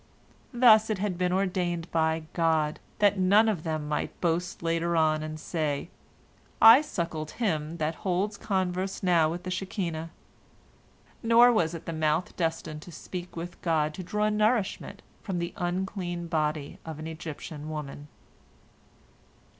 [0.51, 5.21] Thus it had been ordained by God, that none of them might boast later on,
[5.21, 5.89] and say,
[6.59, 10.09] "I suckled him that holds converse now with the Shekinah."
[11.21, 16.25] Nor was the mouth destined to speak with God to draw nourishment from the unclean
[16.25, 18.07] body of an Egyptian woman.